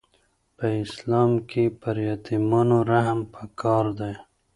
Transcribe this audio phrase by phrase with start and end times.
[0.57, 4.13] په اسلام کي پر یتیمانو رحم پکار دی.